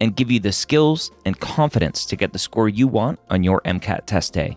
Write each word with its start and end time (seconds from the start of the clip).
and 0.00 0.16
give 0.16 0.30
you 0.30 0.40
the 0.40 0.52
skills 0.52 1.10
and 1.24 1.40
confidence 1.40 2.04
to 2.06 2.16
get 2.16 2.32
the 2.32 2.38
score 2.38 2.68
you 2.68 2.88
want 2.88 3.18
on 3.30 3.44
your 3.44 3.60
MCAT 3.64 4.06
test 4.06 4.32
day. 4.32 4.56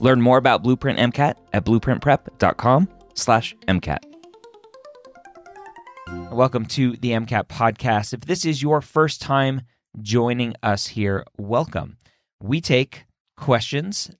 Learn 0.00 0.20
more 0.20 0.38
about 0.38 0.62
Blueprint 0.62 0.98
MCAT 0.98 1.34
at 1.52 1.64
blueprintprep.com/mcat. 1.64 4.04
Welcome 6.32 6.66
to 6.66 6.96
the 6.96 7.10
MCAT 7.10 7.48
podcast. 7.48 8.12
If 8.12 8.22
this 8.22 8.44
is 8.44 8.62
your 8.62 8.80
first 8.80 9.20
time 9.20 9.62
joining 10.00 10.54
us 10.62 10.88
here, 10.88 11.24
welcome. 11.36 11.98
We 12.40 12.60
take 12.60 13.04
questions 13.36 14.10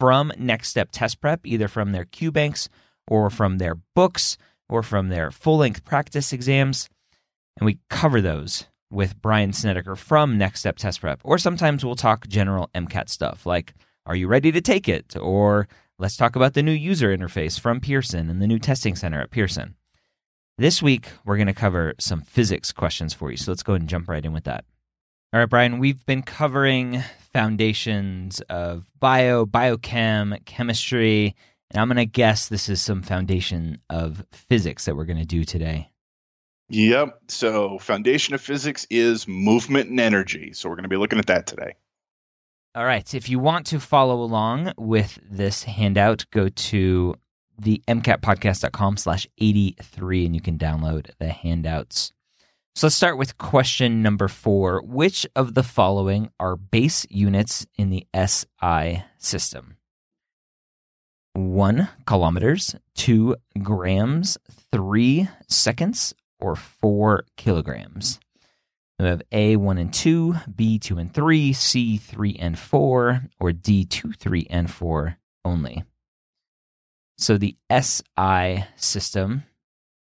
from 0.00 0.32
Next 0.38 0.68
Step 0.68 0.90
Test 0.92 1.20
Prep, 1.20 1.40
either 1.44 1.68
from 1.68 1.92
their 1.92 2.04
Q 2.04 2.30
banks 2.30 2.68
or 3.06 3.30
from 3.30 3.58
their 3.58 3.76
books 3.94 4.36
or 4.68 4.82
from 4.82 5.08
their 5.08 5.30
full 5.30 5.58
length 5.58 5.84
practice 5.84 6.32
exams, 6.32 6.88
and 7.56 7.64
we 7.64 7.78
cover 7.88 8.20
those 8.20 8.66
with 8.90 9.20
Bryan 9.20 9.50
Schnedeker 9.50 9.96
from 9.96 10.38
Next 10.38 10.60
Step 10.60 10.76
Test 10.76 11.00
Prep. 11.00 11.20
Or 11.24 11.38
sometimes 11.38 11.84
we'll 11.84 11.96
talk 11.96 12.26
general 12.28 12.70
MCAT 12.74 13.08
stuff 13.08 13.46
like, 13.46 13.74
are 14.06 14.16
you 14.16 14.28
ready 14.28 14.50
to 14.52 14.60
take 14.60 14.88
it? 14.88 15.16
Or 15.16 15.68
let's 15.98 16.16
talk 16.16 16.36
about 16.36 16.54
the 16.54 16.62
new 16.62 16.72
user 16.72 17.16
interface 17.16 17.60
from 17.60 17.80
Pearson 17.80 18.30
and 18.30 18.40
the 18.40 18.46
new 18.46 18.58
testing 18.58 18.96
center 18.96 19.20
at 19.20 19.30
Pearson. 19.30 19.74
This 20.56 20.82
week, 20.82 21.08
we're 21.24 21.36
going 21.36 21.46
to 21.46 21.52
cover 21.52 21.94
some 22.00 22.22
physics 22.22 22.72
questions 22.72 23.14
for 23.14 23.30
you. 23.30 23.36
So 23.36 23.52
let's 23.52 23.62
go 23.62 23.74
and 23.74 23.88
jump 23.88 24.08
right 24.08 24.24
in 24.24 24.32
with 24.32 24.44
that. 24.44 24.64
All 25.32 25.40
right, 25.40 25.48
Brian, 25.48 25.78
we've 25.78 26.04
been 26.06 26.22
covering 26.22 27.02
foundations 27.32 28.40
of 28.48 28.86
bio, 28.98 29.44
biochem, 29.44 30.44
chemistry, 30.46 31.36
and 31.70 31.80
I'm 31.80 31.88
going 31.88 31.98
to 31.98 32.06
guess 32.06 32.48
this 32.48 32.68
is 32.68 32.80
some 32.80 33.02
foundation 33.02 33.78
of 33.90 34.24
physics 34.32 34.86
that 34.86 34.96
we're 34.96 35.04
going 35.04 35.18
to 35.18 35.26
do 35.26 35.44
today. 35.44 35.90
Yep. 36.70 37.20
So, 37.28 37.78
foundation 37.78 38.34
of 38.34 38.40
physics 38.40 38.86
is 38.90 39.26
movement 39.26 39.90
and 39.90 39.98
energy. 39.98 40.52
So, 40.52 40.68
we're 40.68 40.76
going 40.76 40.82
to 40.84 40.88
be 40.88 40.96
looking 40.96 41.18
at 41.18 41.26
that 41.26 41.46
today. 41.46 41.74
All 42.74 42.84
right. 42.84 43.14
If 43.14 43.28
you 43.28 43.38
want 43.38 43.66
to 43.68 43.80
follow 43.80 44.22
along 44.22 44.72
with 44.76 45.18
this 45.28 45.64
handout, 45.64 46.26
go 46.30 46.48
to 46.48 47.14
the 47.58 47.82
mcatpodcast.com 47.88 48.96
slash 48.98 49.26
83 49.38 50.26
and 50.26 50.34
you 50.34 50.40
can 50.40 50.58
download 50.58 51.10
the 51.18 51.28
handouts. 51.30 52.12
So 52.74 52.86
let's 52.86 52.94
start 52.94 53.18
with 53.18 53.38
question 53.38 54.02
number 54.02 54.28
four. 54.28 54.80
Which 54.82 55.26
of 55.34 55.54
the 55.54 55.64
following 55.64 56.30
are 56.38 56.54
base 56.54 57.04
units 57.10 57.66
in 57.76 57.90
the 57.90 58.06
SI 58.14 59.02
system? 59.18 59.78
One 61.32 61.88
kilometers, 62.06 62.76
two 62.94 63.34
grams, 63.60 64.38
three 64.70 65.28
seconds, 65.48 66.14
or 66.40 66.56
four 66.56 67.24
kilograms. 67.36 68.20
We 68.98 69.06
have 69.06 69.22
A, 69.30 69.56
1 69.56 69.78
and 69.78 69.94
2, 69.94 70.34
B, 70.56 70.78
2 70.78 70.98
and 70.98 71.14
3, 71.14 71.52
C, 71.52 71.96
3 71.98 72.36
and 72.40 72.58
4, 72.58 73.22
or 73.38 73.52
D, 73.52 73.84
2, 73.84 74.12
3 74.12 74.46
and 74.50 74.68
4 74.70 75.16
only. 75.44 75.84
So 77.16 77.38
the 77.38 77.56
SI 77.70 78.64
system, 78.76 79.44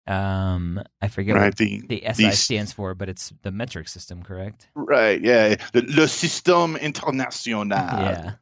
um, 0.07 0.81
I 1.01 1.07
forget 1.07 1.35
Right. 1.35 1.45
what 1.45 1.57
The, 1.57 1.81
the 1.87 2.03
SI 2.13 2.25
these- 2.25 2.39
stands 2.39 2.73
for, 2.73 2.93
but 2.93 3.09
it's 3.09 3.31
the 3.41 3.51
metric 3.51 3.87
system, 3.87 4.21
correct? 4.23 4.67
Right. 4.75 5.21
Yeah. 5.21 5.55
The, 5.71 5.81
le 5.81 6.07
système 6.07 6.79
international. 6.81 7.65
yeah. 7.69 8.33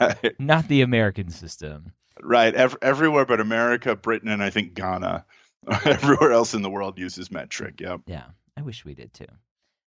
Right. 0.00 0.34
Not 0.38 0.68
the 0.68 0.82
American 0.82 1.30
system. 1.30 1.92
Right. 2.22 2.54
Ev- 2.54 2.76
everywhere 2.82 3.24
but 3.26 3.40
America, 3.40 3.96
Britain, 3.96 4.28
and 4.28 4.42
I 4.42 4.50
think 4.50 4.74
Ghana. 4.74 5.24
Everywhere 5.84 6.32
else 6.32 6.54
in 6.54 6.62
the 6.62 6.70
world 6.70 6.98
uses 6.98 7.30
metric. 7.30 7.80
Yep. 7.80 8.02
Yeah. 8.06 8.24
I 8.56 8.62
wish 8.62 8.84
we 8.84 8.94
did 8.94 9.12
too. 9.12 9.26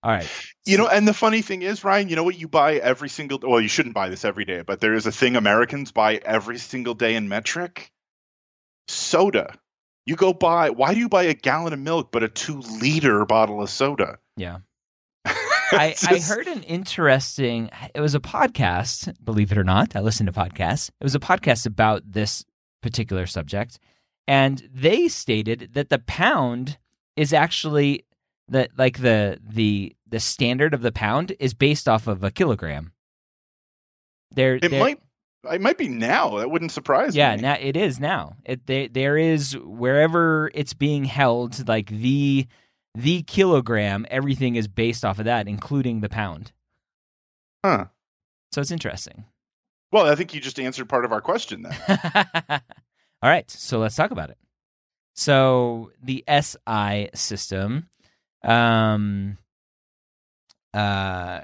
All 0.03 0.11
right. 0.11 0.29
You 0.65 0.77
So- 0.77 0.83
know, 0.83 0.89
and 0.89 1.07
the 1.07 1.13
funny 1.13 1.41
thing 1.41 1.61
is, 1.63 1.83
Ryan, 1.83 2.09
you 2.09 2.15
know 2.15 2.23
what 2.23 2.37
you 2.37 2.47
buy 2.47 2.75
every 2.75 3.09
single 3.09 3.39
well, 3.41 3.59
you 3.61 3.67
shouldn't 3.67 3.95
buy 3.95 4.09
this 4.09 4.23
every 4.25 4.45
day, 4.45 4.61
but 4.61 4.79
there 4.79 4.93
is 4.93 5.05
a 5.05 5.11
thing 5.11 5.35
Americans 5.35 5.91
buy 5.91 6.15
every 6.23 6.57
single 6.59 6.93
day 6.93 7.15
in 7.15 7.27
metric. 7.27 7.91
Soda. 8.87 9.55
You 10.05 10.15
go 10.15 10.33
buy 10.33 10.69
why 10.69 10.93
do 10.93 10.99
you 10.99 11.09
buy 11.09 11.23
a 11.23 11.33
gallon 11.33 11.73
of 11.73 11.79
milk 11.79 12.11
but 12.11 12.21
a 12.23 12.27
two 12.27 12.59
liter 12.59 13.25
bottle 13.25 13.61
of 13.61 13.69
soda? 13.69 14.19
yeah. 14.37 14.59
I, 15.71 15.95
I 16.07 16.19
heard 16.19 16.45
an 16.45 16.61
interesting 16.61 17.71
it 17.95 17.99
was 17.99 18.13
a 18.13 18.19
podcast 18.19 19.11
believe 19.25 19.51
it 19.51 19.57
or 19.57 19.63
not 19.63 19.95
i 19.95 19.99
listen 19.99 20.27
to 20.27 20.31
podcasts 20.31 20.89
it 20.89 21.03
was 21.03 21.15
a 21.15 21.19
podcast 21.19 21.65
about 21.65 22.03
this 22.05 22.45
particular 22.83 23.25
subject 23.25 23.79
and 24.27 24.67
they 24.73 25.07
stated 25.07 25.69
that 25.73 25.89
the 25.89 25.99
pound 25.99 26.77
is 27.15 27.33
actually 27.33 28.05
the 28.47 28.67
like 28.77 28.99
the 28.99 29.39
the 29.47 29.95
the 30.07 30.19
standard 30.19 30.73
of 30.73 30.81
the 30.81 30.91
pound 30.91 31.33
is 31.39 31.53
based 31.53 31.87
off 31.87 32.07
of 32.07 32.23
a 32.23 32.31
kilogram 32.31 32.91
there 34.31 34.55
it 34.55 34.69
there- 34.69 34.79
might 34.79 34.99
it 35.51 35.61
might 35.61 35.77
be 35.77 35.87
now. 35.87 36.39
That 36.39 36.49
wouldn't 36.49 36.71
surprise 36.71 37.15
yeah 37.15 37.35
me. 37.35 37.41
Yeah, 37.43 37.49
now 37.53 37.57
it 37.61 37.77
is 37.77 37.99
now 37.99 38.35
it 38.45 38.65
there, 38.65 38.87
there 38.87 39.15
is 39.17 39.55
wherever 39.63 40.49
it's 40.55 40.73
being 40.73 41.05
held 41.05 41.67
like 41.67 41.87
the 41.89 42.47
the 42.95 43.21
kilogram 43.23 44.07
everything 44.09 44.55
is 44.55 44.67
based 44.67 45.05
off 45.05 45.19
of 45.19 45.25
that 45.25 45.47
including 45.47 46.01
the 46.01 46.09
pound 46.09 46.51
Huh. 47.63 47.85
so 48.51 48.61
it's 48.61 48.71
interesting 48.71 49.25
Well, 49.91 50.07
I 50.07 50.15
think 50.15 50.33
you 50.33 50.41
just 50.41 50.59
answered 50.59 50.89
part 50.89 51.05
of 51.05 51.11
our 51.11 51.21
question 51.21 51.61
then. 51.63 52.61
all 53.25 53.31
right 53.31 53.49
so 53.49 53.79
let's 53.79 53.95
talk 53.95 54.11
about 54.11 54.29
it 54.29 54.37
so 55.15 55.89
the 56.03 56.23
si 56.27 57.09
system 57.15 57.89
um 58.43 59.35
uh 60.75 61.41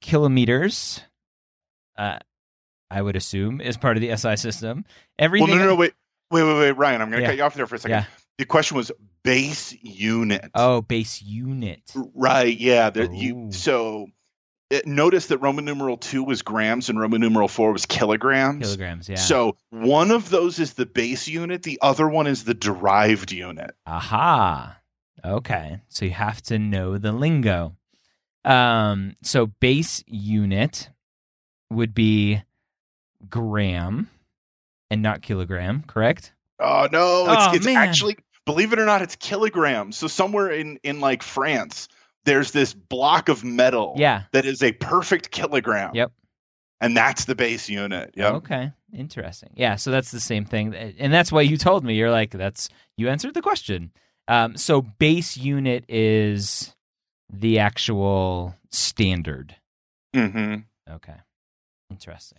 kilometers 0.00 1.00
uh 1.98 2.18
i 2.88 3.02
would 3.02 3.16
assume 3.16 3.60
is 3.60 3.76
part 3.76 3.96
of 3.96 4.00
the 4.00 4.16
si 4.16 4.36
system 4.36 4.84
well, 4.86 4.94
everything 5.18 5.48
no, 5.50 5.56
no, 5.58 5.66
no, 5.70 5.74
wait. 5.74 5.92
Wait, 6.30 6.42
wait, 6.42 6.58
wait, 6.58 6.70
Ryan, 6.72 7.02
I'm 7.02 7.10
going 7.10 7.18
to 7.20 7.22
Yeah. 7.22 7.28
cut 7.28 7.36
you 7.36 7.42
off 7.44 7.54
there 7.54 7.66
for 7.66 7.74
a 7.74 7.78
second. 7.78 7.90
Yeah. 7.98 8.04
The 8.38 8.44
question 8.46 8.76
was 8.76 8.90
base 9.22 9.76
unit. 9.82 10.50
oh 10.54 10.80
base 10.80 11.22
unit 11.22 11.82
Right. 11.94 12.56
Yeah. 12.58 12.90
There, 12.90 13.12
you 13.12 13.52
so 13.52 14.06
it, 14.74 14.86
notice 14.86 15.26
that 15.28 15.38
Roman 15.38 15.64
numeral 15.64 15.96
two 15.96 16.22
was 16.24 16.42
grams 16.42 16.88
and 16.88 16.98
Roman 17.00 17.20
numeral 17.20 17.48
four 17.48 17.72
was 17.72 17.86
kilograms. 17.86 18.62
kilograms 18.66 19.08
yeah 19.08 19.16
So 19.16 19.56
one 19.70 20.10
of 20.10 20.28
those 20.30 20.58
is 20.58 20.74
the 20.74 20.86
base 20.86 21.28
unit. 21.28 21.62
The 21.62 21.78
other 21.82 22.08
one 22.08 22.26
is 22.26 22.44
the 22.44 22.54
derived 22.54 23.32
unit. 23.32 23.74
Aha. 23.86 24.78
Okay. 25.24 25.80
So 25.88 26.04
you 26.04 26.10
have 26.12 26.42
to 26.42 26.58
know 26.58 26.98
the 26.98 27.12
lingo. 27.12 27.74
Um, 28.44 29.16
so 29.22 29.46
base 29.46 30.04
unit 30.06 30.90
would 31.70 31.94
be 31.94 32.42
gram 33.28 34.10
and 34.90 35.02
not 35.02 35.22
kilogram, 35.22 35.82
correct? 35.86 36.32
Oh 36.60 36.88
no! 36.92 37.30
It's, 37.32 37.42
Oh, 37.48 37.54
it's 37.54 37.66
man. 37.66 37.76
actually 37.76 38.16
believe 38.44 38.72
it 38.72 38.78
or 38.78 38.84
not, 38.86 39.02
it's 39.02 39.16
kilograms. 39.16 39.96
So 39.96 40.06
somewhere 40.06 40.50
in 40.50 40.78
in 40.82 41.00
like 41.00 41.22
France, 41.22 41.88
there's 42.24 42.50
this 42.52 42.74
block 42.74 43.28
of 43.28 43.44
metal 43.44 43.94
Yeah. 43.96 44.22
that 44.32 44.44
is 44.46 44.62
a 44.62 44.72
perfect 44.72 45.30
kilogram. 45.30 45.92
Yep. 45.94 46.12
And 46.80 46.96
that's 46.96 47.24
the 47.24 47.34
base 47.34 47.68
unit. 47.68 48.12
Yep. 48.16 48.32
Okay. 48.34 48.72
Interesting. 48.92 49.50
Yeah. 49.54 49.76
So 49.76 49.90
that's 49.90 50.10
the 50.10 50.20
same 50.20 50.44
thing. 50.44 50.74
And 50.74 51.12
that's 51.12 51.32
why 51.32 51.42
you 51.42 51.56
told 51.56 51.84
me. 51.84 51.94
You're 51.94 52.10
like, 52.10 52.30
that's, 52.30 52.68
you 52.96 53.08
answered 53.08 53.34
the 53.34 53.42
question. 53.42 53.90
Um, 54.28 54.56
so 54.56 54.82
base 54.82 55.36
unit 55.36 55.84
is 55.88 56.74
the 57.32 57.58
actual 57.60 58.54
standard. 58.70 59.54
hmm 60.14 60.56
Okay. 60.90 61.16
Interesting. 61.90 62.38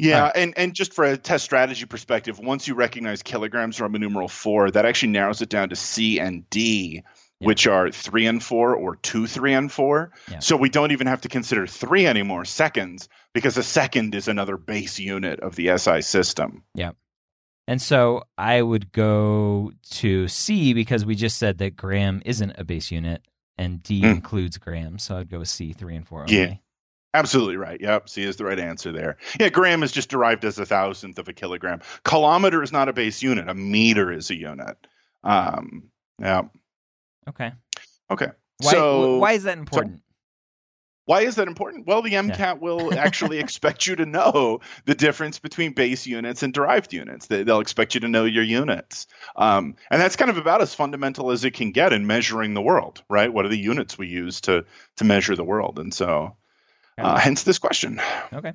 Yeah, 0.00 0.18
Alright. 0.18 0.36
and 0.36 0.54
and 0.56 0.74
just 0.74 0.92
for 0.92 1.04
a 1.04 1.16
test 1.16 1.44
strategy 1.44 1.84
perspective, 1.84 2.38
once 2.38 2.68
you 2.68 2.74
recognize 2.76 3.20
kilograms 3.22 3.80
Roman 3.80 4.00
numeral 4.00 4.28
four, 4.28 4.70
that 4.70 4.86
actually 4.86 5.08
narrows 5.10 5.42
it 5.42 5.48
down 5.48 5.70
to 5.70 5.76
C 5.76 6.20
and 6.20 6.48
D, 6.50 7.02
Yeah. 7.40 7.46
which 7.46 7.66
are 7.68 7.90
three 7.90 8.26
and 8.26 8.42
four 8.42 8.74
or 8.74 8.96
two, 8.96 9.26
three 9.28 9.52
and 9.54 9.70
four. 9.70 10.10
Yeah. 10.30 10.40
So 10.40 10.56
we 10.56 10.68
don't 10.68 10.90
even 10.90 11.06
have 11.06 11.20
to 11.20 11.28
consider 11.28 11.66
three 11.68 12.06
anymore 12.06 12.44
seconds 12.44 13.08
because 13.32 13.56
a 13.56 13.62
second 13.62 14.14
is 14.16 14.26
another 14.26 14.56
base 14.56 14.98
unit 14.98 15.38
of 15.40 15.54
the 15.54 15.76
SI 15.78 16.02
system. 16.02 16.64
Yeah. 16.74 16.92
And 17.68 17.80
so 17.80 18.24
I 18.36 18.60
would 18.60 18.90
go 18.92 19.72
to 19.90 20.26
C 20.26 20.72
because 20.72 21.04
we 21.04 21.14
just 21.14 21.36
said 21.38 21.58
that 21.58 21.76
gram 21.76 22.22
isn't 22.24 22.54
a 22.58 22.64
base 22.64 22.90
unit 22.90 23.22
and 23.56 23.82
D 23.82 24.00
Hmm. 24.00 24.06
includes 24.06 24.58
gram. 24.58 24.98
So 24.98 25.18
I'd 25.18 25.28
go 25.30 25.38
with 25.40 25.48
C, 25.48 25.72
three 25.74 25.94
and 25.94 26.06
four 26.08 26.22
only. 26.22 26.36
Yeah. 26.36 26.54
Absolutely 27.14 27.56
right. 27.56 27.80
Yep. 27.80 28.08
C 28.08 28.22
is 28.22 28.36
the 28.36 28.44
right 28.44 28.58
answer 28.58 28.90
there. 28.92 29.16
Yeah, 29.38 29.48
gram 29.48 29.82
is 29.82 29.92
just 29.92 30.10
derived 30.10 30.44
as 30.44 30.58
a 30.58 30.66
thousandth 30.66 31.18
of 31.18 31.28
a 31.28 31.32
kilogram. 31.32 31.80
Kilometer 32.04 32.62
is 32.62 32.70
not 32.72 32.88
a 32.88 32.92
base 32.92 33.22
unit. 33.22 33.48
A 33.48 33.54
meter 33.54 34.10
is 34.12 34.30
a 34.30 34.36
unit. 34.36 34.76
Um, 35.24 35.84
yeah. 36.20 36.42
Okay. 37.28 37.52
Okay. 38.10 38.28
Why, 38.60 38.72
so 38.72 39.18
why 39.18 39.32
is 39.32 39.44
that 39.44 39.58
important? 39.58 40.02
Why 41.08 41.22
is 41.22 41.36
that 41.36 41.48
important? 41.48 41.86
Well, 41.86 42.02
the 42.02 42.12
MCAT 42.12 42.60
will 42.60 42.92
actually 42.98 43.38
expect 43.38 43.86
you 43.86 43.96
to 43.96 44.04
know 44.04 44.60
the 44.84 44.94
difference 44.94 45.38
between 45.38 45.72
base 45.72 46.06
units 46.06 46.42
and 46.42 46.52
derived 46.52 46.92
units. 46.92 47.28
They, 47.28 47.44
they'll 47.44 47.60
expect 47.60 47.94
you 47.94 48.00
to 48.00 48.08
know 48.08 48.26
your 48.26 48.44
units. 48.44 49.06
Um, 49.34 49.76
and 49.90 50.02
that's 50.02 50.16
kind 50.16 50.30
of 50.30 50.36
about 50.36 50.60
as 50.60 50.74
fundamental 50.74 51.30
as 51.30 51.44
it 51.44 51.54
can 51.54 51.72
get 51.72 51.94
in 51.94 52.06
measuring 52.06 52.52
the 52.52 52.60
world, 52.60 53.02
right? 53.08 53.32
What 53.32 53.46
are 53.46 53.48
the 53.48 53.58
units 53.58 53.96
we 53.96 54.06
use 54.06 54.42
to, 54.42 54.66
to 54.96 55.04
measure 55.04 55.34
the 55.34 55.44
world? 55.44 55.78
And 55.78 55.94
so, 55.94 56.36
uh, 56.98 57.16
hence 57.16 57.42
this 57.42 57.58
question. 57.58 58.02
Okay. 58.30 58.52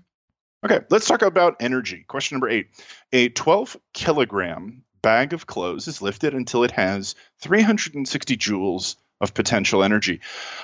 Okay, 0.64 0.80
let's 0.92 1.08
talk 1.08 1.24
about 1.24 1.56
energy. 1.60 2.06
Question 2.08 2.36
number 2.36 2.50
eight. 2.50 2.68
A 3.12 3.30
12 3.30 3.78
kilogram 3.94 4.84
bag 5.04 5.34
of 5.34 5.46
clothes 5.46 5.88
is 5.88 6.02
lifted 6.02 6.34
until 6.34 6.64
it 6.64 6.72
has 6.72 7.14
360 7.42 8.38
joules 8.38 8.96
of 9.22 9.36
potential 9.36 9.84
energy. 9.84 10.20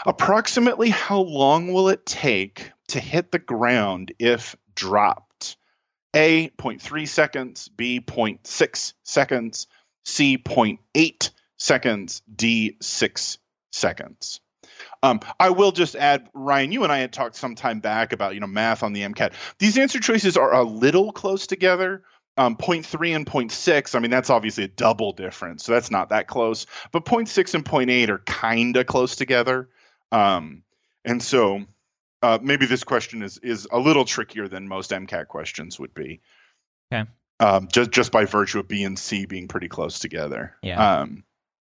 Approximately 0.08 0.90
how 0.90 1.20
long 1.20 1.72
will 1.72 1.90
it 1.90 2.06
take 2.08 2.72
to 2.88 3.00
hit 3.00 3.32
the 3.32 3.40
ground 3.40 4.12
if 4.18 4.56
dropped? 4.74 5.58
A 6.16 6.50
0.3 6.58 7.08
seconds, 7.08 7.70
B 7.70 8.02
0.6 8.02 8.94
seconds, 9.04 9.68
C 10.06 10.40
0.8 10.40 11.30
seconds, 11.58 12.24
D 12.36 12.76
6 12.82 13.38
seconds. 13.72 14.40
Um, 15.04 15.20
I 15.40 15.52
will 15.52 15.72
just 15.72 15.96
add, 15.96 16.30
Ryan, 16.34 16.72
you 16.72 16.84
and 16.84 16.92
I 16.92 17.00
had 17.00 17.14
talked 17.14 17.36
some 17.36 17.56
time 17.56 17.80
back 17.80 18.12
about 18.12 18.34
you 18.34 18.40
know 18.40 18.48
math 18.48 18.82
on 18.82 18.94
the 18.94 19.02
MCAT. 19.02 19.34
These 19.60 19.78
answer 19.78 20.00
choices 20.00 20.36
are 20.36 20.54
a 20.54 20.64
little 20.64 21.12
close 21.12 21.48
together. 21.48 22.04
Um, 22.40 22.56
0.3 22.56 23.16
and 23.18 23.26
0.6, 23.26 23.96
I 23.96 24.00
mean, 24.00 24.10
that's 24.10 24.30
obviously 24.30 24.64
a 24.64 24.70
double 24.70 25.12
difference, 25.12 25.66
so 25.66 25.74
that's 25.74 25.92
not 25.92 26.08
that 26.08 26.28
close. 26.28 26.66
But 26.94 27.04
0.6 27.04 27.54
and 27.54 27.66
0.8 27.66 28.08
are 28.08 28.20
kind 28.20 28.78
of 28.78 28.86
close 28.86 29.18
together. 29.18 29.68
Um, 30.14 30.64
and 31.04 31.22
so 31.22 31.66
uh, 32.22 32.40
maybe 32.42 32.66
this 32.66 32.86
question 32.86 33.24
is 33.24 33.40
is 33.40 33.68
a 33.72 33.78
little 33.80 34.06
trickier 34.06 34.48
than 34.48 34.70
most 34.70 34.92
MCAT 34.92 35.28
questions 35.28 35.80
would 35.80 35.94
be. 35.94 36.22
Okay. 36.94 37.10
Um, 37.42 37.68
just 37.72 37.92
just 37.92 38.12
by 38.14 38.24
virtue 38.24 38.60
of 38.60 38.70
B 38.70 38.84
and 38.84 38.98
C 38.98 39.26
being 39.26 39.50
pretty 39.50 39.68
close 39.68 40.00
together. 40.00 40.56
Yeah. 40.62 41.02
Um, 41.02 41.26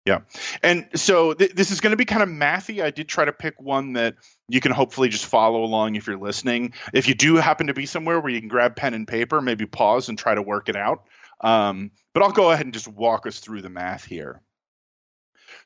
yeah. 0.04 0.20
And 0.62 0.88
so 0.94 1.32
th- 1.32 1.52
this 1.52 1.70
is 1.70 1.80
going 1.80 1.92
to 1.92 1.96
be 1.96 2.04
kind 2.04 2.22
of 2.22 2.28
mathy. 2.28 2.82
I 2.82 2.90
did 2.90 3.08
try 3.08 3.24
to 3.24 3.32
pick 3.32 3.60
one 3.60 3.92
that 3.92 4.16
you 4.48 4.60
can 4.60 4.72
hopefully 4.72 5.08
just 5.08 5.26
follow 5.26 5.62
along 5.62 5.94
if 5.94 6.06
you're 6.06 6.18
listening. 6.18 6.74
If 6.92 7.06
you 7.06 7.14
do 7.14 7.36
happen 7.36 7.68
to 7.68 7.74
be 7.74 7.86
somewhere 7.86 8.20
where 8.20 8.32
you 8.32 8.40
can 8.40 8.48
grab 8.48 8.74
pen 8.74 8.94
and 8.94 9.06
paper, 9.06 9.40
maybe 9.40 9.64
pause 9.64 10.08
and 10.08 10.18
try 10.18 10.34
to 10.34 10.42
work 10.42 10.68
it 10.68 10.76
out. 10.76 11.04
Um, 11.40 11.92
but 12.14 12.22
I'll 12.22 12.32
go 12.32 12.50
ahead 12.50 12.66
and 12.66 12.74
just 12.74 12.88
walk 12.88 13.26
us 13.26 13.38
through 13.38 13.62
the 13.62 13.68
math 13.68 14.04
here. 14.04 14.42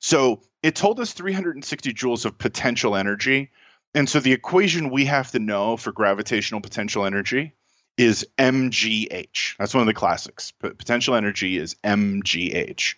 So 0.00 0.42
it 0.62 0.74
told 0.74 1.00
us 1.00 1.12
360 1.12 1.92
joules 1.94 2.24
of 2.26 2.36
potential 2.36 2.94
energy. 2.94 3.50
And 3.94 4.08
so 4.08 4.20
the 4.20 4.32
equation 4.32 4.90
we 4.90 5.06
have 5.06 5.30
to 5.30 5.38
know 5.38 5.78
for 5.78 5.92
gravitational 5.92 6.60
potential 6.60 7.06
energy 7.06 7.54
is 7.96 8.26
mgh. 8.36 9.56
That's 9.58 9.72
one 9.72 9.80
of 9.80 9.86
the 9.86 9.94
classics. 9.94 10.52
Potential 10.60 11.14
energy 11.14 11.56
is 11.56 11.74
mgh. 11.82 12.94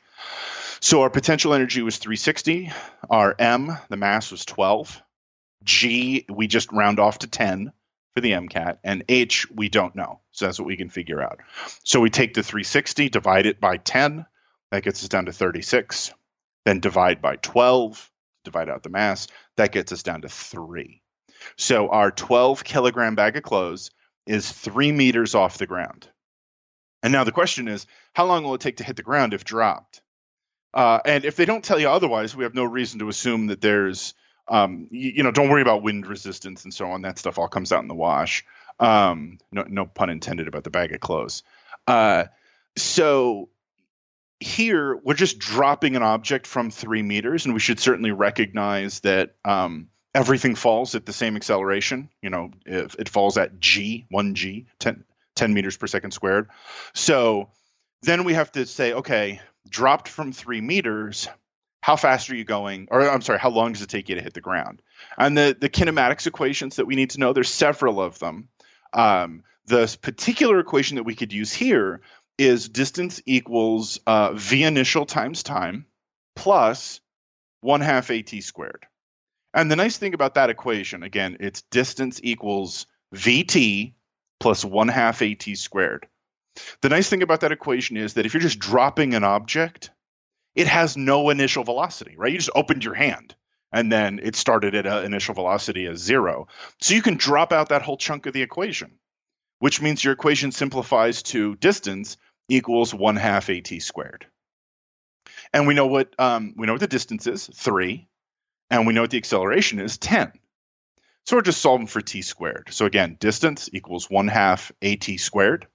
So 0.81 1.03
our 1.03 1.11
potential 1.11 1.55
energy 1.55 1.83
was 1.83 1.99
360. 1.99 2.73
Our 3.11 3.35
m, 3.39 3.77
the 3.89 3.97
mass 3.97 4.31
was 4.31 4.45
12. 4.45 5.03
G, 5.65 6.25
we 6.29 6.47
just 6.47 6.71
round 6.73 7.01
off 7.01 7.19
to 7.21 7.27
10 7.27 7.73
for 8.15 8.21
the 8.21 8.33
MCAT. 8.33 8.79
And 8.85 9.05
H, 9.09 9.51
we 9.51 9.69
don't 9.69 9.97
know. 9.97 10.21
So 10.31 10.45
that's 10.45 10.59
what 10.59 10.69
we 10.69 10.77
can 10.77 10.89
figure 10.89 11.21
out. 11.21 11.41
So 11.85 12.01
we 12.01 12.11
take 12.11 12.35
the 12.35 12.43
360, 12.43 13.09
divide 13.09 13.47
it 13.47 13.61
by 13.61 13.79
10. 13.79 14.25
That 14.71 14.85
gets 14.85 15.03
us 15.03 15.09
down 15.09 15.27
to 15.27 15.33
36. 15.33 16.13
Then 16.65 16.81
divide 16.81 17.21
by 17.21 17.37
12, 17.37 18.11
divide 18.45 18.69
out 18.69 18.83
the 18.83 18.91
mass. 18.91 19.27
That 19.57 19.73
gets 19.73 19.91
us 19.93 20.03
down 20.03 20.23
to 20.23 20.29
3. 20.29 21.03
So 21.57 21.89
our 21.89 22.11
12 22.11 22.63
kilogram 22.65 23.15
bag 23.15 23.37
of 23.37 23.43
clothes 23.43 23.91
is 24.27 24.53
three 24.53 24.93
meters 24.93 25.35
off 25.35 25.59
the 25.59 25.67
ground. 25.67 26.09
And 27.03 27.13
now 27.13 27.25
the 27.25 27.33
question 27.33 27.69
is 27.69 27.87
how 28.13 28.27
long 28.27 28.45
will 28.45 28.55
it 28.55 28.61
take 28.61 28.77
to 28.79 28.85
hit 28.85 28.97
the 28.97 29.03
ground 29.03 29.35
if 29.35 29.45
dropped? 29.45 30.03
Uh, 30.75 31.00
and 31.05 31.25
if 31.25 31.37
they 31.37 31.44
don't 31.44 31.65
tell 31.65 31.79
you 31.79 31.88
otherwise, 31.88 32.37
we 32.37 32.44
have 32.44 32.55
no 32.55 32.65
reason 32.65 32.99
to 32.99 33.09
assume 33.09 33.47
that 33.47 33.61
there's, 33.61 34.15
um, 34.49 34.88
you, 34.91 35.12
you 35.17 35.23
know, 35.23 35.31
don't 35.31 35.49
worry 35.49 35.62
about 35.62 35.82
wind 35.82 36.06
resistance 36.06 36.65
and 36.65 36.73
so 36.73 36.91
on. 36.91 37.03
That 37.03 37.19
stuff 37.19 37.38
all 37.38 37.49
comes 37.49 37.73
out 37.73 37.82
in 37.82 37.88
the 37.88 37.94
wash. 37.94 38.44
Um, 38.81 39.38
no, 39.50 39.65
no 39.69 39.87
pun 39.87 40.11
intended 40.11 40.47
about 40.47 40.65
the 40.65 40.70
bag 40.70 40.93
of 40.93 41.00
clothes. 41.00 41.43
Uh, 41.87 42.25
so 42.76 43.49
here 44.41 44.97
we're 45.03 45.15
just 45.15 45.38
dropping 45.38 45.97
an 45.97 46.03
object 46.03 46.47
from 46.47 46.71
three 46.71 47.03
meters, 47.03 47.44
and 47.44 47.55
we 47.55 47.61
should 47.61 47.81
certainly 47.81 48.12
recognize 48.12 49.00
that 49.00 49.35
um, 49.44 49.88
everything 50.14 50.55
falls 50.55 50.94
at 50.94 51.06
the 51.06 51.12
same 51.12 51.37
acceleration. 51.37 52.09
You 52.23 52.31
know, 52.31 52.50
if 52.67 52.94
it 52.97 53.09
falls 53.09 53.37
at 53.37 53.59
g, 53.59 54.06
one 54.11 54.35
g, 54.35 54.67
10, 54.79 55.05
10 55.35 55.55
meters 55.55 55.76
per 55.76 55.87
second 55.87 56.12
squared. 56.12 56.49
So 56.94 57.50
then 58.03 58.25
we 58.25 58.35
have 58.35 58.53
to 58.53 58.64
say, 58.67 58.93
okay, 58.93 59.41
dropped 59.69 60.09
from 60.09 60.33
three 60.33 60.61
meters, 60.61 61.29
how 61.81 61.97
fast 61.97 62.31
are 62.31 62.37
you 62.37 62.45
going? 62.45 62.89
Or 62.91 63.09
I'm 63.09 63.23
sorry, 63.23 63.39
how 63.39 63.51
long 63.51 63.73
does 63.73 63.83
it 63.83 63.89
take 63.89 64.09
you 64.09 64.15
to 64.17 64.23
hit 64.23 64.35
the 64.35 64.41
ground? 64.41 64.83
And 65.17 65.37
the, 65.37 65.57
the 65.59 65.71
kinematics 65.71 66.27
equations 66.27 66.77
that 66.77 66.87
we 66.87 66.97
need 66.97 67.11
to 67.11 67.21
know, 67.21 67.33
there's 67.33 67.53
several 67.53 68.01
of 68.01 68.19
them. 68.19 68.49
Um, 68.93 69.43
the 69.67 69.97
particular 70.01 70.59
equation 70.59 70.97
that 70.97 71.05
we 71.05 71.15
could 71.15 71.33
use 71.33 71.53
here 71.53 72.01
is 72.39 72.69
distance 72.69 73.21
equals 73.27 74.00
uh, 74.07 74.33
v 74.33 74.65
initial 74.65 75.05
times 75.05 75.43
time 75.43 75.87
plus 76.37 77.00
1 77.61 77.81
half 77.81 78.11
at 78.11 78.29
squared. 78.29 78.87
And 79.53 79.71
the 79.71 79.77
nice 79.77 79.99
thing 79.99 80.15
about 80.15 80.35
that 80.35 80.50
equation, 80.50 81.03
again, 81.03 81.38
it's 81.41 81.62
distance 81.62 82.21
equals 82.23 82.87
vt 83.15 83.93
plus 84.38 84.65
1 84.65 84.88
half 84.88 85.23
at 85.23 85.43
squared. 85.55 86.07
The 86.81 86.88
nice 86.88 87.09
thing 87.09 87.23
about 87.23 87.41
that 87.41 87.53
equation 87.53 87.97
is 87.97 88.15
that 88.15 88.27
if 88.27 88.35
you're 88.35 88.41
just 88.41 88.59
dropping 88.59 89.15
an 89.15 89.25
object, 89.25 89.91
it 90.55 90.67
has 90.67 90.97
no 90.97 91.31
initial 91.31 91.65
velocity, 91.65 92.15
right? 92.17 92.33
You 92.33 92.38
just 92.38 92.50
opened 92.55 92.85
your 92.85 92.95
hand 92.95 93.35
and 93.73 93.93
then 93.93 94.19
it 94.23 94.35
started 94.35 94.75
at 94.75 94.87
an 94.87 95.05
initial 95.05 95.35
velocity 95.35 95.87
as 95.87 95.99
zero. 95.99 96.49
So 96.81 96.95
you 96.95 97.03
can 97.03 97.17
drop 97.17 97.53
out 97.53 97.69
that 97.69 97.83
whole 97.83 97.97
chunk 97.97 98.27
of 98.27 98.33
the 98.33 98.43
equation, 98.43 98.99
which 99.59 99.81
means 99.81 100.03
your 100.03 100.12
equation 100.15 100.53
simplifies 100.53 101.23
to 101.25 101.57
distance 101.57 102.17
equals 102.49 102.95
one 102.95 103.17
half 103.17 103.50
at 103.50 103.69
squared. 103.81 104.27
And 105.53 105.67
we 105.67 105.75
know 105.75 105.87
what 105.87 106.15
um, 106.19 106.55
we 106.57 106.67
know 106.67 106.73
what 106.73 106.81
the 106.81 106.87
distance 106.87 107.27
is, 107.27 107.49
three, 107.55 108.09
and 108.71 108.87
we 108.87 108.93
know 108.93 109.03
what 109.03 109.11
the 109.11 109.19
acceleration 109.19 109.79
is, 109.79 109.99
10. 109.99 110.33
So 111.25 111.37
we're 111.37 111.43
just 111.43 111.61
solving 111.61 111.87
for 111.87 112.00
t 112.00 112.23
squared. 112.23 112.69
So 112.71 112.87
again, 112.87 113.17
distance 113.21 113.69
equals 113.73 114.09
one 114.09 114.29
half 114.29 114.73
at 114.83 115.05
squared. 115.19 115.67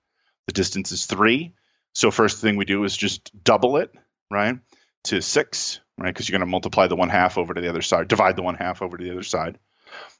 The 0.48 0.54
distance 0.54 0.92
is 0.92 1.06
three. 1.06 1.54
So 1.94 2.12
first 2.12 2.42
thing 2.42 2.56
we 2.56 2.66
do 2.66 2.84
is 2.84 2.98
just 2.98 3.32
double 3.44 3.78
it, 3.78 3.94
right, 4.32 4.58
to 5.06 5.22
six, 5.22 5.80
right? 5.98 6.14
Because 6.14 6.28
you're 6.28 6.38
going 6.38 6.48
to 6.48 6.52
multiply 6.52 6.88
the 6.88 6.96
one 6.96 7.10
half 7.10 7.38
over 7.38 7.54
to 7.54 7.62
the 7.62 7.70
other 7.70 7.82
side, 7.82 8.08
divide 8.08 8.36
the 8.36 8.44
one 8.44 8.56
half 8.56 8.82
over 8.82 8.98
to 8.98 9.04
the 9.04 9.12
other 9.12 9.24
side. 9.24 9.60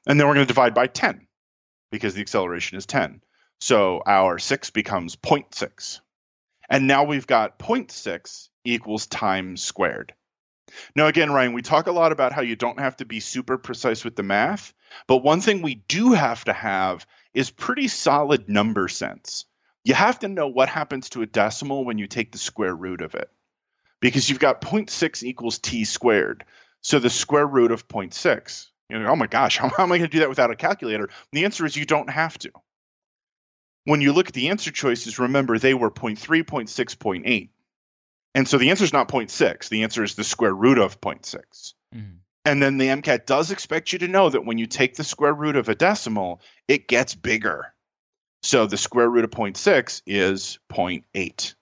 And 0.06 0.18
then 0.18 0.26
we're 0.26 0.34
going 0.34 0.46
to 0.46 0.52
divide 0.52 0.74
by 0.74 0.86
10 0.86 1.26
because 1.90 2.14
the 2.14 2.20
acceleration 2.20 2.78
is 2.78 2.86
10. 2.86 3.20
So 3.60 4.02
our 4.06 4.38
six 4.38 4.70
becomes 4.70 5.16
0.6. 5.16 6.00
And 6.68 6.86
now 6.86 7.04
we've 7.04 7.26
got 7.26 7.58
0.6 7.58 8.48
equals 8.64 9.06
time 9.06 9.56
squared. 9.56 10.14
Now, 10.96 11.06
again, 11.06 11.30
Ryan, 11.30 11.52
we 11.52 11.62
talk 11.62 11.86
a 11.86 11.92
lot 11.92 12.12
about 12.12 12.32
how 12.32 12.42
you 12.42 12.56
don't 12.56 12.80
have 12.80 12.96
to 12.96 13.04
be 13.04 13.20
super 13.20 13.58
precise 13.58 14.04
with 14.04 14.16
the 14.16 14.22
math, 14.22 14.72
but 15.06 15.18
one 15.18 15.40
thing 15.40 15.62
we 15.62 15.76
do 15.76 16.12
have 16.12 16.44
to 16.44 16.52
have 16.52 17.06
is 17.32 17.50
pretty 17.50 17.88
solid 17.88 18.48
number 18.48 18.88
sense. 18.88 19.44
You 19.84 19.94
have 19.94 20.18
to 20.20 20.28
know 20.28 20.48
what 20.48 20.68
happens 20.68 21.10
to 21.10 21.22
a 21.22 21.26
decimal 21.26 21.84
when 21.84 21.98
you 21.98 22.06
take 22.06 22.32
the 22.32 22.38
square 22.38 22.74
root 22.74 23.02
of 23.02 23.14
it, 23.14 23.30
because 24.00 24.28
you've 24.30 24.38
got 24.40 24.60
0.6 24.62 25.22
equals 25.22 25.58
t 25.58 25.84
squared. 25.84 26.44
So 26.82 26.98
the 26.98 27.10
square 27.10 27.46
root 27.46 27.72
of 27.72 27.88
0.6. 27.88 28.68
You 28.90 28.98
know, 28.98 29.08
oh 29.08 29.16
my 29.16 29.26
gosh, 29.26 29.56
how, 29.58 29.68
how 29.76 29.82
am 29.84 29.92
I 29.92 29.98
going 29.98 30.10
to 30.10 30.16
do 30.16 30.20
that 30.20 30.28
without 30.28 30.50
a 30.50 30.56
calculator? 30.56 31.04
And 31.04 31.12
the 31.32 31.44
answer 31.44 31.66
is 31.66 31.76
you 31.76 31.86
don't 31.86 32.10
have 32.10 32.38
to. 32.38 32.50
when 33.84 34.00
you 34.00 34.12
look 34.12 34.28
at 34.28 34.34
the 34.34 34.48
answer 34.48 34.70
choices, 34.70 35.18
remember 35.18 35.58
they 35.58 35.74
were 35.74 35.90
0.3, 35.90 36.18
0.6, 36.18 36.96
0.8. 36.96 37.50
And 38.34 38.48
so 38.48 38.58
the 38.58 38.70
answer 38.70 38.84
is 38.84 38.92
not 38.92 39.08
0.6. 39.08 39.68
The 39.68 39.82
answer 39.82 40.02
is 40.02 40.14
the 40.14 40.24
square 40.24 40.54
root 40.54 40.78
of 40.78 41.00
0.6. 41.00 41.74
Mhm. 41.94 42.18
And 42.46 42.62
then 42.62 42.78
the 42.78 42.88
MCAT 42.88 43.26
does 43.26 43.50
expect 43.50 43.92
you 43.92 43.98
to 44.00 44.08
know 44.08 44.30
that 44.30 44.44
when 44.46 44.58
you 44.58 44.66
take 44.66 44.96
the 44.96 45.04
square 45.04 45.34
root 45.34 45.56
of 45.56 45.68
a 45.68 45.74
decimal, 45.74 46.40
it 46.68 46.88
gets 46.88 47.14
bigger. 47.14 47.73
So 48.44 48.66
the 48.66 48.76
square 48.76 49.08
root 49.08 49.24
of 49.24 49.30
0.6 49.30 50.02
is 50.06 50.58
0.8. 50.70 51.54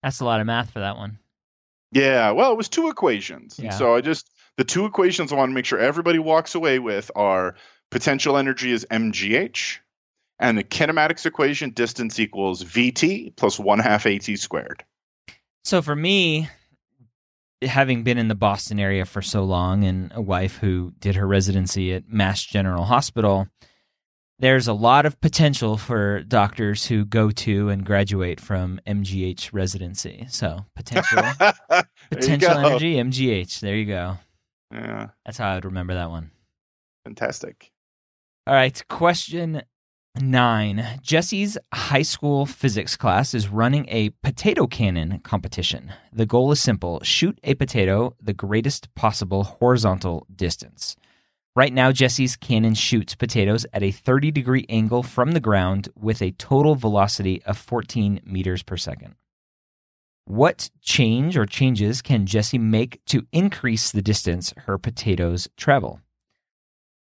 That's 0.00 0.20
a 0.20 0.24
lot 0.24 0.40
of 0.40 0.46
math 0.46 0.70
for 0.70 0.78
that 0.78 0.96
one. 0.96 1.18
Yeah, 1.90 2.30
well, 2.30 2.52
it 2.52 2.56
was 2.56 2.68
two 2.68 2.88
equations. 2.88 3.58
Yeah. 3.58 3.70
So 3.70 3.96
I 3.96 4.00
just, 4.00 4.30
the 4.58 4.64
two 4.64 4.84
equations 4.84 5.32
I 5.32 5.36
want 5.36 5.50
to 5.50 5.54
make 5.54 5.64
sure 5.64 5.80
everybody 5.80 6.20
walks 6.20 6.54
away 6.54 6.78
with 6.78 7.10
are 7.16 7.56
potential 7.90 8.36
energy 8.36 8.70
is 8.70 8.86
mgh, 8.92 9.78
and 10.38 10.56
the 10.56 10.62
kinematics 10.62 11.26
equation, 11.26 11.70
distance 11.70 12.20
equals 12.20 12.62
vt 12.62 13.34
plus 13.34 13.58
1 13.58 13.80
half 13.80 14.06
at 14.06 14.38
squared. 14.38 14.84
So 15.64 15.82
for 15.82 15.96
me, 15.96 16.48
having 17.60 18.04
been 18.04 18.18
in 18.18 18.28
the 18.28 18.36
Boston 18.36 18.78
area 18.78 19.04
for 19.04 19.20
so 19.20 19.42
long 19.42 19.82
and 19.82 20.12
a 20.14 20.22
wife 20.22 20.58
who 20.58 20.92
did 21.00 21.16
her 21.16 21.26
residency 21.26 21.92
at 21.92 22.08
Mass 22.08 22.44
General 22.44 22.84
Hospital, 22.84 23.48
there's 24.38 24.68
a 24.68 24.72
lot 24.72 25.06
of 25.06 25.20
potential 25.20 25.76
for 25.76 26.22
doctors 26.22 26.86
who 26.86 27.04
go 27.04 27.30
to 27.30 27.68
and 27.70 27.84
graduate 27.86 28.40
from 28.40 28.80
MGH 28.86 29.52
residency. 29.52 30.26
So 30.28 30.64
potential 30.74 31.22
potential 32.10 32.50
energy 32.50 32.94
MGH. 32.96 33.60
There 33.60 33.76
you 33.76 33.86
go. 33.86 34.18
Yeah, 34.72 35.08
That's 35.24 35.38
how 35.38 35.50
I 35.50 35.54
would 35.54 35.64
remember 35.64 35.94
that 35.94 36.10
one. 36.10 36.30
fantastic. 37.04 37.70
All 38.46 38.54
right, 38.54 38.80
question 38.88 39.62
nine. 40.20 40.84
Jesse's 41.02 41.58
high 41.72 42.02
school 42.02 42.46
physics 42.46 42.96
class 42.96 43.34
is 43.34 43.48
running 43.48 43.86
a 43.88 44.10
potato 44.22 44.66
cannon 44.66 45.20
competition. 45.20 45.92
The 46.12 46.26
goal 46.26 46.50
is 46.52 46.60
simple 46.60 47.00
shoot 47.02 47.38
a 47.44 47.54
potato 47.54 48.14
the 48.20 48.32
greatest 48.32 48.94
possible 48.94 49.44
horizontal 49.44 50.26
distance. 50.34 50.96
Right 51.56 51.72
now, 51.72 51.90
Jesse's 51.90 52.36
cannon 52.36 52.74
shoots 52.74 53.14
potatoes 53.14 53.64
at 53.72 53.82
a 53.82 53.90
30 53.90 54.30
degree 54.30 54.66
angle 54.68 55.02
from 55.02 55.32
the 55.32 55.40
ground 55.40 55.88
with 55.98 56.20
a 56.20 56.32
total 56.32 56.74
velocity 56.74 57.42
of 57.44 57.56
14 57.56 58.20
meters 58.26 58.62
per 58.62 58.76
second. 58.76 59.14
What 60.26 60.68
change 60.82 61.34
or 61.34 61.46
changes 61.46 62.02
can 62.02 62.26
Jesse 62.26 62.58
make 62.58 63.00
to 63.06 63.26
increase 63.32 63.90
the 63.90 64.02
distance 64.02 64.52
her 64.66 64.76
potatoes 64.76 65.48
travel? 65.56 66.00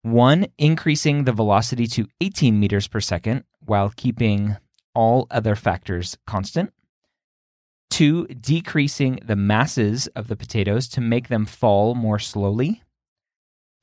One, 0.02 0.46
increasing 0.56 1.24
the 1.24 1.32
velocity 1.32 1.88
to 1.88 2.06
18 2.20 2.60
meters 2.60 2.86
per 2.86 3.00
second 3.00 3.42
while 3.58 3.92
keeping 3.96 4.56
all 4.94 5.26
other 5.32 5.56
factors 5.56 6.16
constant. 6.28 6.72
Two, 7.90 8.28
decreasing 8.28 9.18
the 9.24 9.34
masses 9.34 10.06
of 10.08 10.28
the 10.28 10.36
potatoes 10.36 10.86
to 10.90 11.00
make 11.00 11.26
them 11.26 11.44
fall 11.44 11.96
more 11.96 12.20
slowly. 12.20 12.82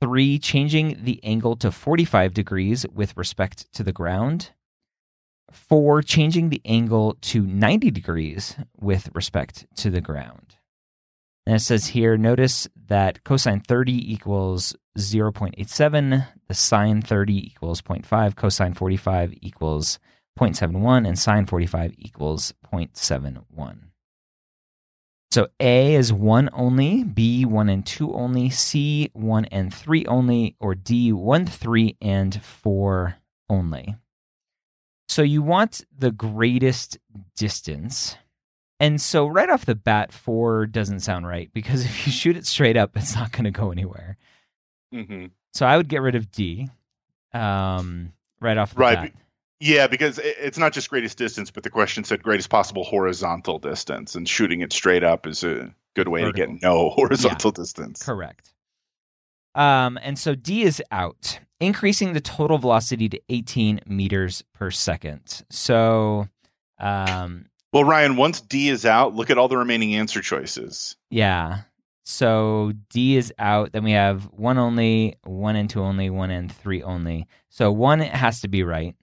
Three, 0.02 0.40
changing 0.40 1.04
the 1.04 1.20
angle 1.22 1.54
to 1.58 1.70
45 1.70 2.34
degrees 2.34 2.84
with 2.92 3.16
respect 3.16 3.72
to 3.74 3.84
the 3.84 3.92
ground. 3.92 4.50
Four, 5.52 6.02
changing 6.02 6.48
the 6.48 6.60
angle 6.64 7.16
to 7.20 7.46
90 7.46 7.92
degrees 7.92 8.56
with 8.80 9.10
respect 9.14 9.64
to 9.76 9.90
the 9.90 10.00
ground. 10.00 10.56
And 11.46 11.54
it 11.54 11.60
says 11.60 11.86
here, 11.86 12.16
notice 12.16 12.66
that 12.88 13.22
cosine 13.22 13.60
30 13.60 14.12
equals 14.12 14.74
0.87, 14.98 16.26
the 16.48 16.54
sine 16.54 17.00
30 17.00 17.46
equals 17.46 17.80
0.5, 17.80 18.34
cosine 18.34 18.74
45 18.74 19.34
equals 19.40 20.00
0.71, 20.36 21.06
and 21.06 21.16
sine 21.16 21.46
45 21.46 21.94
equals 21.96 22.52
0.71. 22.74 23.91
So 25.32 25.48
A 25.60 25.94
is 25.94 26.12
1 26.12 26.50
only, 26.52 27.04
B 27.04 27.46
1 27.46 27.70
and 27.70 27.86
2 27.86 28.12
only, 28.12 28.50
C 28.50 29.08
1 29.14 29.46
and 29.46 29.72
3 29.72 30.04
only, 30.04 30.56
or 30.60 30.74
D 30.74 31.10
1, 31.10 31.46
3, 31.46 31.96
and 32.02 32.42
4 32.42 33.16
only. 33.48 33.96
So 35.08 35.22
you 35.22 35.40
want 35.40 35.86
the 35.96 36.10
greatest 36.10 36.98
distance. 37.34 38.18
And 38.78 39.00
so 39.00 39.26
right 39.26 39.48
off 39.48 39.64
the 39.64 39.74
bat, 39.74 40.12
4 40.12 40.66
doesn't 40.66 41.00
sound 41.00 41.26
right 41.26 41.50
because 41.54 41.82
if 41.86 42.06
you 42.06 42.12
shoot 42.12 42.36
it 42.36 42.46
straight 42.46 42.76
up, 42.76 42.94
it's 42.94 43.14
not 43.14 43.32
going 43.32 43.44
to 43.44 43.50
go 43.50 43.70
anywhere. 43.70 44.18
hmm 44.92 45.28
So 45.54 45.64
I 45.64 45.78
would 45.78 45.88
get 45.88 46.02
rid 46.02 46.14
of 46.14 46.30
D 46.30 46.68
um, 47.32 48.12
right 48.38 48.58
off 48.58 48.74
the 48.74 48.80
Right, 48.80 49.12
bat. 49.12 49.12
Yeah, 49.64 49.86
because 49.86 50.18
it's 50.18 50.58
not 50.58 50.72
just 50.72 50.90
greatest 50.90 51.16
distance, 51.16 51.52
but 51.52 51.62
the 51.62 51.70
question 51.70 52.02
said 52.02 52.20
greatest 52.20 52.50
possible 52.50 52.82
horizontal 52.82 53.60
distance, 53.60 54.16
and 54.16 54.28
shooting 54.28 54.60
it 54.60 54.72
straight 54.72 55.04
up 55.04 55.24
is 55.24 55.44
a 55.44 55.72
good 55.94 56.08
way 56.08 56.22
to 56.22 56.32
get 56.32 56.50
no 56.62 56.90
horizontal 56.96 57.52
distance. 57.52 58.02
Correct. 58.02 58.52
Um, 59.54 60.00
and 60.02 60.18
so 60.18 60.34
D 60.34 60.62
is 60.64 60.82
out, 60.90 61.38
increasing 61.60 62.12
the 62.12 62.20
total 62.20 62.58
velocity 62.58 63.08
to 63.10 63.20
18 63.28 63.82
meters 63.86 64.42
per 64.52 64.72
second. 64.72 65.44
So, 65.48 66.26
um, 66.80 67.46
Well, 67.72 67.84
Ryan, 67.84 68.16
once 68.16 68.40
D 68.40 68.68
is 68.68 68.84
out, 68.84 69.14
look 69.14 69.30
at 69.30 69.38
all 69.38 69.46
the 69.46 69.58
remaining 69.58 69.94
answer 69.94 70.22
choices. 70.22 70.96
yeah. 71.08 71.60
So 72.04 72.72
D 72.90 73.16
is 73.16 73.32
out. 73.38 73.70
Then 73.70 73.84
we 73.84 73.92
have 73.92 74.24
one 74.32 74.58
only, 74.58 75.18
one 75.22 75.54
and 75.54 75.70
two 75.70 75.80
only, 75.82 76.10
one 76.10 76.32
and 76.32 76.50
three 76.52 76.82
only. 76.82 77.28
So 77.48 77.70
one 77.70 78.00
has 78.00 78.40
to 78.40 78.48
be 78.48 78.64
right. 78.64 78.96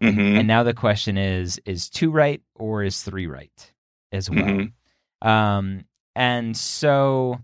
Hmm 0.00 0.08
And 0.36 0.46
now 0.48 0.62
the 0.62 0.74
question 0.74 1.16
is: 1.18 1.60
is 1.64 1.88
two 1.88 2.10
right 2.10 2.42
or 2.54 2.82
is 2.82 3.02
three 3.02 3.26
right 3.26 3.72
as 4.12 4.28
well? 4.30 4.44
Mhm. 4.44 4.72
Um, 5.22 5.84
and 6.14 6.56
so 6.56 7.40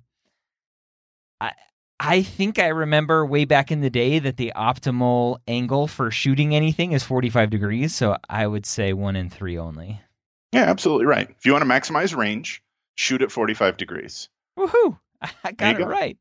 I 1.40 1.52
I 1.98 2.22
think 2.22 2.58
I 2.58 2.68
remember 2.68 3.24
way 3.26 3.44
back 3.44 3.70
in 3.70 3.80
the 3.80 3.90
day 3.90 4.18
that 4.18 4.36
the 4.36 4.52
optimal 4.56 5.38
angle 5.46 5.86
for 5.86 6.10
shooting 6.10 6.54
anything 6.54 6.92
is 6.92 7.02
45 7.04 7.50
degrees. 7.50 7.94
So 7.94 8.16
I 8.28 8.46
would 8.46 8.66
say 8.66 8.92
one 8.92 9.16
and 9.16 9.32
three 9.32 9.58
only. 9.58 10.00
Yeah, 10.52 10.64
absolutely 10.64 11.06
right. 11.06 11.28
If 11.30 11.46
you 11.46 11.52
want 11.52 11.62
to 11.62 11.68
maximize 11.70 12.16
range, 12.16 12.62
shoot 12.96 13.22
at 13.22 13.30
45 13.30 13.76
degrees. 13.76 14.28
Woohoo! 14.58 14.98
I 15.44 15.52
got 15.52 15.74
it 15.76 15.78
go. 15.78 15.84
right. 15.86 16.18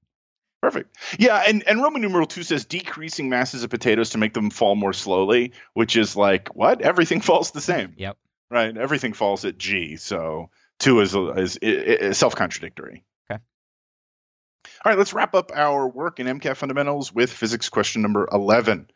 Perfect. 0.62 0.98
Yeah, 1.18 1.42
and, 1.48 1.66
and 1.68 1.82
Roman 1.82 2.02
numeral 2.02 2.26
two 2.28 2.44
says 2.44 2.66
decreasing 2.66 3.30
masses 3.30 3.64
of 3.64 3.70
potatoes 3.70 4.10
to 4.12 4.18
make 4.18 4.34
them 4.34 4.50
fall 4.50 4.76
more 4.76 4.92
slowly, 4.94 5.54
which 5.74 5.96
is 5.96 6.16
like 6.18 6.50
what? 6.50 6.82
Everything 6.82 7.22
falls 7.30 7.52
the 7.52 7.62
same, 7.62 7.94
Yep. 7.98 8.18
right? 8.52 8.76
Everything 8.78 9.14
falls 9.14 9.46
at 9.46 9.58
G, 9.58 9.96
so 9.96 10.50
two 10.80 11.00
is 11.00 11.16
is, 11.16 11.58
is 11.62 12.18
self 12.18 12.36
contradictory. 12.36 13.06
Okay. 13.32 13.42
All 14.84 14.90
right, 14.92 14.98
let's 14.98 15.14
wrap 15.14 15.34
up 15.34 15.52
our 15.56 15.88
work 15.88 16.20
in 16.20 16.28
MCAT 16.28 16.58
fundamentals 16.58 17.14
with 17.14 17.32
physics 17.32 17.70
question 17.70 18.02
number 18.02 18.28
eleven. 18.32 18.90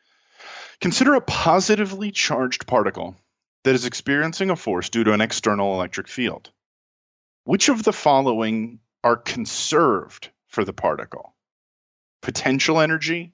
Consider 0.82 1.14
a 1.14 1.22
positively 1.22 2.12
charged 2.12 2.68
particle 2.68 3.16
that 3.64 3.74
is 3.74 3.86
experiencing 3.86 4.50
a 4.50 4.56
force 4.58 4.90
due 4.90 5.06
to 5.06 5.14
an 5.14 5.22
external 5.22 5.76
electric 5.76 6.10
field. 6.10 6.52
Which 7.46 7.70
of 7.70 7.84
the 7.84 7.94
following 7.94 8.80
are 9.02 9.16
conserved 9.16 10.30
for 10.50 10.66
the 10.66 10.74
particle? 10.74 11.33
Potential 12.24 12.80
energy. 12.80 13.34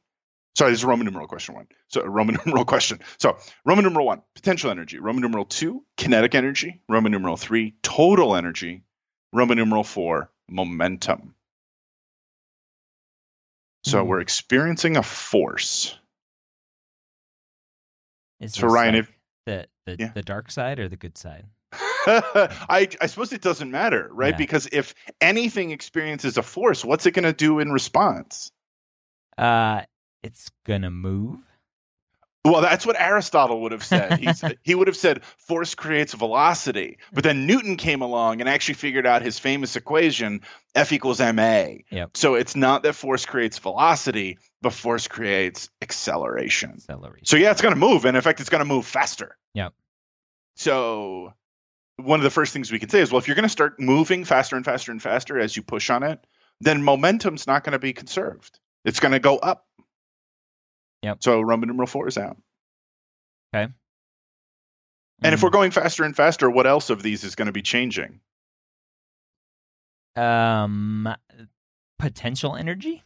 Sorry, 0.58 0.72
this 0.72 0.80
is 0.82 0.86
Roman 0.86 1.06
numeral 1.06 1.28
question 1.28 1.56
one. 1.56 1.68
So 1.88 2.04
Roman 2.04 2.38
numeral 2.46 2.66
question. 2.66 3.00
So 3.20 3.38
Roman 3.64 3.86
numeral 3.86 4.06
one, 4.06 4.22
potential 4.36 4.72
energy. 4.72 5.00
Roman 5.00 5.22
numeral 5.22 5.46
two, 5.46 5.86
kinetic 5.96 6.36
energy. 6.36 6.82
Roman 6.90 7.12
numeral 7.14 7.38
three, 7.38 7.76
total 7.84 8.36
energy. 8.36 8.84
Roman 9.32 9.58
numeral 9.58 9.84
four, 9.86 10.32
momentum. 10.50 11.36
So 13.86 14.02
Hmm. 14.04 14.10
we're 14.10 14.20
experiencing 14.20 14.98
a 14.98 15.04
force. 15.04 15.98
Is 18.42 18.54
So, 18.54 18.68
Ryan, 18.68 18.96
like 18.96 19.04
if- 19.04 19.12
the 19.46 19.68
the, 19.86 19.96
Yeah. 20.00 20.12
the 20.14 20.22
dark 20.22 20.52
side 20.52 20.80
or 20.80 20.88
the 20.90 20.98
good 20.98 21.18
side? 21.18 21.46
I, 22.08 22.88
I 23.02 23.06
suppose 23.08 23.32
it 23.34 23.42
doesn't 23.42 23.70
matter, 23.72 24.10
right? 24.12 24.34
Yeah. 24.34 24.38
Because 24.38 24.68
if 24.72 24.94
anything 25.22 25.72
experiences 25.72 26.38
a 26.38 26.44
force, 26.44 26.84
what's 26.84 27.06
it 27.06 27.12
going 27.12 27.24
to 27.24 27.34
do 27.34 27.60
in 27.60 27.72
response? 27.72 28.52
Uh, 29.40 29.84
it's 30.24 30.50
gonna 30.66 30.92
move. 30.92 31.40
Well, 32.46 32.62
that's 32.62 32.86
what 32.86 33.00
Aristotle 33.00 33.62
would 33.62 33.74
have 33.74 33.84
said. 33.84 34.20
He's, 34.20 34.42
he 34.64 34.74
would 34.74 34.88
have 34.88 34.96
said 34.96 35.24
force 35.26 35.76
creates 35.76 36.14
velocity. 36.14 36.98
But 37.12 37.24
then 37.24 37.46
Newton 37.46 37.76
came 37.76 38.02
along 38.02 38.40
and 38.40 38.50
actually 38.50 38.76
figured 38.76 39.06
out 39.06 39.22
his 39.22 39.38
famous 39.38 39.76
equation 39.76 40.42
F 40.74 40.94
equals 40.94 41.20
ma. 41.20 41.66
Yep. 41.92 42.16
So 42.16 42.36
it's 42.36 42.56
not 42.56 42.84
that 42.84 42.94
force 42.94 43.26
creates 43.26 43.60
velocity, 43.60 44.38
but 44.62 44.72
force 44.72 45.08
creates 45.08 45.70
acceleration. 45.82 46.72
Acceleration. 46.76 47.26
So 47.26 47.36
yeah, 47.36 47.52
it's 47.52 47.62
going 47.62 47.74
to 47.74 47.80
move. 47.80 48.06
And 48.06 48.16
in 48.16 48.24
fact, 48.24 48.40
it's 48.40 48.50
going 48.50 48.64
to 48.64 48.66
move 48.66 48.86
faster. 48.86 49.38
Yep. 49.54 49.74
So 50.56 51.34
one 51.98 52.20
of 52.20 52.24
the 52.24 52.30
first 52.30 52.54
things 52.54 52.72
we 52.72 52.80
can 52.80 52.90
say 52.90 53.02
is, 53.02 53.12
well, 53.12 53.20
if 53.20 53.28
you're 53.28 53.36
going 53.36 53.44
to 53.44 53.50
start 53.50 53.80
moving 53.80 54.24
faster 54.24 54.56
and 54.56 54.64
faster 54.64 54.92
and 54.92 55.02
faster 55.02 55.38
as 55.38 55.58
you 55.58 55.64
push 55.64 55.90
on 55.90 56.04
it, 56.04 56.26
then 56.62 56.84
momentum's 56.84 57.48
not 57.48 57.66
going 57.66 57.74
to 57.74 57.80
be 57.80 57.92
conserved. 57.92 58.60
It's 58.90 59.00
going 59.00 59.14
to 59.14 59.20
go 59.20 59.38
up. 59.38 59.66
Yep. 61.04 61.24
So 61.24 61.40
Roman 61.42 61.68
numeral 61.70 61.88
four 61.88 62.08
is 62.08 62.18
out. 62.18 62.38
Okay. 63.56 63.72
And 65.22 65.34
if 65.34 65.40
Mm. 65.40 65.44
we're 65.44 65.50
going 65.50 65.72
faster 65.72 66.04
and 66.04 66.16
faster, 66.16 66.50
what 66.50 66.66
else 66.68 66.90
of 66.90 67.02
these 67.04 67.24
is 67.24 67.36
going 67.36 67.46
to 67.48 67.52
be 67.54 67.62
changing? 67.62 68.20
um 70.16 71.08
potential 72.00 72.56
energy. 72.56 73.04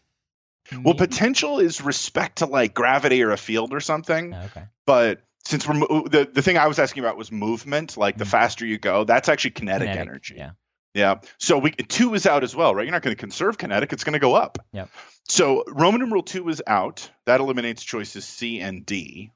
Well, 0.84 0.94
potential 0.96 1.60
is 1.60 1.82
respect 1.82 2.38
to 2.38 2.46
like 2.46 2.74
gravity 2.74 3.22
or 3.22 3.32
a 3.32 3.38
field 3.38 3.74
or 3.74 3.82
something. 3.82 4.34
Oh, 4.34 4.46
okay. 4.46 4.64
But 4.88 5.22
since 5.44 5.68
we're 5.68 5.76
the 6.08 6.28
the 6.32 6.42
thing 6.42 6.58
I 6.58 6.68
was 6.68 6.80
asking 6.80 7.04
about 7.04 7.18
was 7.18 7.32
movement, 7.32 7.98
like 7.98 8.18
the 8.18 8.24
Mhm. 8.24 8.30
faster 8.30 8.66
you 8.66 8.78
go, 8.80 9.04
that's 9.04 9.28
actually 9.30 9.52
kinetic, 9.52 9.90
Kinetic, 9.90 10.10
energy. 10.10 10.36
Yeah. 10.38 10.52
Yeah. 10.94 11.22
So 11.40 11.58
we 11.58 11.72
two 11.72 12.14
is 12.14 12.26
out 12.26 12.44
as 12.44 12.56
well, 12.56 12.76
right? 12.76 12.86
You're 12.86 12.92
not 12.92 13.02
going 13.02 13.16
to 13.16 13.20
conserve 13.20 13.58
kinetic; 13.58 13.94
it's 13.94 14.04
going 14.04 14.14
to 14.14 14.20
go 14.20 14.36
up. 14.36 14.60
Yeah. 14.72 14.86
So 15.28 15.64
Roman 15.68 16.02
numeral 16.02 16.24
two 16.24 16.48
is 16.50 16.62
out. 16.68 17.10
That 17.26 17.40
eliminates 17.40 17.84
choices 17.84 18.26
C 18.26 18.60
and 18.60 18.86
D. 18.86 19.32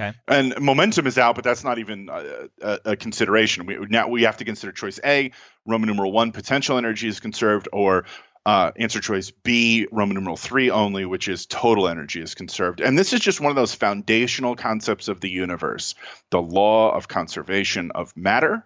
Okay. 0.00 0.16
And 0.28 0.58
momentum 0.58 1.06
is 1.06 1.18
out, 1.18 1.34
but 1.34 1.44
that's 1.44 1.62
not 1.62 1.78
even 1.78 2.08
a, 2.10 2.48
a, 2.62 2.78
a 2.86 2.96
consideration. 2.96 3.66
We 3.66 3.76
now 3.90 4.08
we 4.08 4.22
have 4.22 4.38
to 4.38 4.44
consider 4.44 4.72
choice 4.72 4.98
A. 5.04 5.32
Roman 5.66 5.88
numeral 5.88 6.10
one, 6.10 6.32
potential 6.32 6.78
energy 6.78 7.06
is 7.06 7.20
conserved, 7.20 7.68
or 7.70 8.06
uh, 8.46 8.70
answer 8.76 9.00
choice 9.00 9.30
B, 9.30 9.86
Roman 9.92 10.14
numeral 10.14 10.38
three 10.38 10.70
only, 10.70 11.04
which 11.04 11.28
is 11.28 11.44
total 11.44 11.86
energy 11.86 12.22
is 12.22 12.34
conserved. 12.34 12.80
And 12.80 12.98
this 12.98 13.12
is 13.12 13.20
just 13.20 13.42
one 13.42 13.50
of 13.50 13.56
those 13.56 13.74
foundational 13.74 14.56
concepts 14.56 15.08
of 15.08 15.20
the 15.20 15.28
universe: 15.28 15.94
the 16.30 16.40
law 16.40 16.94
of 16.94 17.08
conservation 17.08 17.90
of 17.90 18.16
matter 18.16 18.64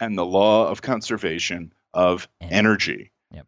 and 0.00 0.16
the 0.16 0.24
law 0.24 0.68
of 0.68 0.82
conservation 0.82 1.72
of 1.94 2.28
Energy. 2.40 3.12
Yep. 3.32 3.46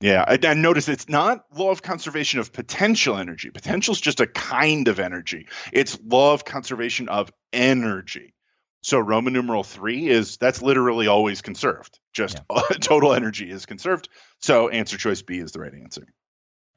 Yeah, 0.00 0.24
and, 0.26 0.44
and 0.44 0.62
notice 0.62 0.88
it's 0.88 1.08
not 1.08 1.44
law 1.54 1.70
of 1.70 1.82
conservation 1.82 2.40
of 2.40 2.52
potential 2.52 3.16
energy. 3.16 3.50
Potential 3.50 3.92
is 3.92 4.00
just 4.00 4.20
a 4.20 4.26
kind 4.26 4.88
of 4.88 4.98
energy. 4.98 5.48
It's 5.72 5.98
law 6.04 6.32
of 6.32 6.44
conservation 6.44 7.08
of 7.08 7.30
energy. 7.52 8.34
So 8.82 8.98
Roman 8.98 9.32
numeral 9.32 9.64
three 9.64 10.08
is 10.08 10.36
that's 10.36 10.60
literally 10.60 11.06
always 11.06 11.40
conserved. 11.40 11.98
Just 12.12 12.38
total 12.80 13.14
energy 13.14 13.50
is 13.50 13.64
conserved. 13.64 14.10
So 14.40 14.68
answer 14.68 14.98
choice 14.98 15.22
B 15.22 15.38
is 15.38 15.52
the 15.52 15.60
right 15.60 15.72
answer. 15.72 16.06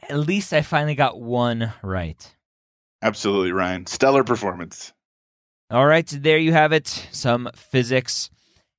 At 0.07 0.19
least 0.19 0.53
I 0.53 0.61
finally 0.61 0.95
got 0.95 1.19
one 1.19 1.73
right. 1.81 2.35
Absolutely, 3.01 3.51
Ryan. 3.51 3.85
Stellar 3.87 4.23
performance. 4.23 4.93
All 5.69 5.85
right, 5.85 6.07
there 6.07 6.37
you 6.37 6.53
have 6.53 6.71
it. 6.71 6.87
Some 7.11 7.49
physics. 7.55 8.29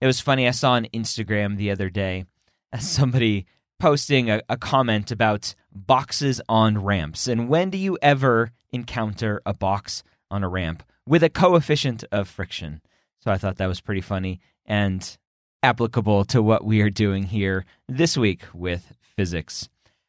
It 0.00 0.06
was 0.06 0.20
funny. 0.20 0.46
I 0.46 0.52
saw 0.52 0.72
on 0.72 0.86
Instagram 0.86 1.56
the 1.56 1.70
other 1.70 1.90
day 1.90 2.24
somebody 2.78 3.46
posting 3.78 4.30
a, 4.30 4.42
a 4.48 4.56
comment 4.56 5.10
about 5.10 5.54
boxes 5.72 6.40
on 6.48 6.82
ramps. 6.82 7.28
And 7.28 7.48
when 7.48 7.70
do 7.70 7.78
you 7.78 7.98
ever 8.02 8.52
encounter 8.72 9.40
a 9.46 9.54
box 9.54 10.02
on 10.30 10.42
a 10.42 10.48
ramp 10.48 10.82
with 11.06 11.22
a 11.22 11.30
coefficient 11.30 12.04
of 12.12 12.28
friction? 12.28 12.80
So 13.20 13.30
I 13.30 13.38
thought 13.38 13.56
that 13.56 13.66
was 13.66 13.80
pretty 13.80 14.00
funny 14.00 14.40
and 14.66 15.16
applicable 15.62 16.24
to 16.26 16.42
what 16.42 16.64
we 16.64 16.80
are 16.80 16.90
doing 16.90 17.24
here 17.24 17.64
this 17.88 18.16
week 18.16 18.42
with 18.54 18.92
physics. 19.16 19.68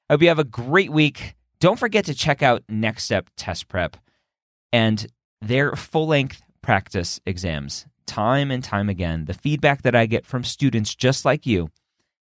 I 0.09 0.13
hope 0.13 0.21
you 0.21 0.27
have 0.27 0.39
a 0.39 0.43
great 0.43 0.91
week. 0.91 1.35
Don't 1.59 1.79
forget 1.79 2.05
to 2.05 2.13
check 2.13 2.43
out 2.43 2.63
Next 2.69 3.03
Step 3.03 3.29
Test 3.35 3.67
Prep 3.67 3.97
and 4.71 5.07
their 5.41 5.75
full 5.75 6.07
length 6.07 6.41
practice 6.61 7.19
exams. 7.25 7.85
Time 8.09 8.49
and 8.49 8.63
time 8.63 8.89
again, 8.89 9.25
the 9.25 9.35
feedback 9.35 9.83
that 9.83 9.93
I 9.93 10.07
get 10.07 10.25
from 10.25 10.43
students 10.43 10.95
just 10.95 11.25
like 11.25 11.45
you 11.45 11.69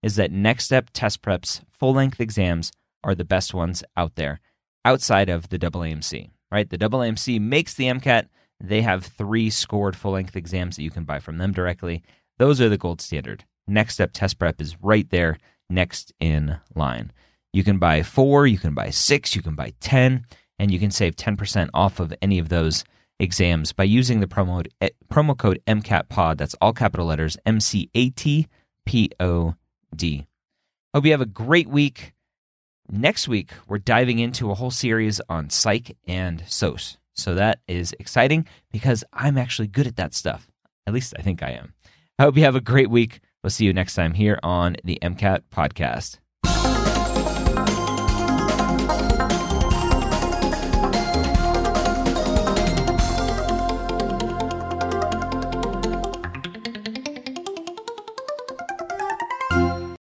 is 0.02 0.16
that 0.16 0.32
Next 0.32 0.64
Step 0.64 0.90
Test 0.94 1.22
Prep's 1.22 1.60
full 1.70 1.94
length 1.94 2.22
exams 2.22 2.72
are 3.04 3.14
the 3.14 3.26
best 3.26 3.54
ones 3.54 3.84
out 3.98 4.16
there 4.16 4.40
outside 4.86 5.28
of 5.28 5.50
the 5.50 5.60
AAMC, 5.60 6.30
right? 6.50 6.70
The 6.70 6.78
AAMC 6.78 7.42
makes 7.42 7.74
the 7.74 7.88
MCAT. 7.88 8.30
They 8.62 8.82
have 8.82 9.04
three 9.04 9.50
scored 9.50 9.98
full 9.98 10.14
length 10.14 10.38
exams 10.38 10.78
that 10.78 10.84
you 10.84 10.90
can 10.90 11.04
buy 11.04 11.20
from 11.20 11.38
them 11.38 11.52
directly. 11.52 12.02
Those 12.38 12.62
are 12.62 12.70
the 12.70 12.78
gold 12.78 13.02
standard. 13.02 13.44
Next 13.68 13.96
Step 13.96 14.12
Test 14.14 14.40
Prep 14.40 14.62
is 14.62 14.82
right 14.82 15.10
there 15.10 15.38
next 15.70 16.14
in 16.18 16.60
line. 16.74 17.12
You 17.52 17.66
can 17.66 17.78
buy 17.78 18.04
four, 18.04 18.48
you 18.48 18.58
can 18.58 18.74
buy 18.74 18.90
six, 18.90 19.36
you 19.36 19.42
can 19.42 19.56
buy 19.56 19.74
10, 19.82 20.26
and 20.60 20.72
you 20.72 20.80
can 20.80 20.92
save 20.92 21.18
10% 21.18 21.70
off 21.74 22.00
of 22.00 22.14
any 22.22 22.40
of 22.40 22.48
those 22.48 22.86
exams 23.24 23.74
by 23.74 23.86
using 23.86 24.20
the 24.20 24.28
promo, 24.28 24.66
eh, 24.82 24.90
promo 25.12 25.38
code 25.38 25.62
MCATPOD. 25.66 26.38
That's 26.38 26.56
all 26.62 26.74
capital 26.74 27.08
letters 27.08 27.38
M 27.46 27.60
C 27.60 27.90
A 27.96 28.10
T 28.12 28.48
P 28.86 29.10
O 29.20 29.56
D. 29.96 30.28
Hope 30.94 31.06
you 31.06 31.12
have 31.12 31.22
a 31.22 31.26
great 31.26 31.68
week. 31.68 32.14
Next 32.92 33.28
week, 33.28 33.52
we're 33.68 33.80
diving 33.80 34.20
into 34.20 34.52
a 34.52 34.56
whole 34.56 34.72
series 34.72 35.22
on 35.30 35.50
psych 35.50 35.98
and 36.06 36.44
SOS. 36.46 36.98
So 37.14 37.36
that 37.36 37.60
is 37.68 37.96
exciting 38.00 38.48
because 38.72 39.04
I'm 39.14 39.38
actually 39.38 39.68
good 39.68 39.88
at 39.88 39.96
that 39.96 40.14
stuff. 40.14 40.48
At 40.86 40.94
least 40.94 41.14
I 41.18 41.22
think 41.22 41.42
I 41.42 41.52
am. 41.52 41.74
I 42.20 42.24
hope 42.24 42.38
you 42.38 42.44
have 42.44 42.56
a 42.56 42.62
great 42.62 42.90
week. 42.90 43.22
We'll 43.42 43.50
see 43.50 43.66
you 43.66 43.74
next 43.74 43.96
time 43.96 44.14
here 44.14 44.40
on 44.44 44.76
the 44.84 45.00
MCAT 45.02 45.44
podcast. 45.52 46.20